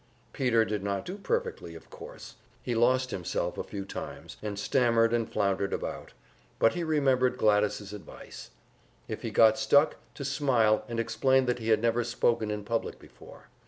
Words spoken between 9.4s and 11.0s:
stuck, to smile and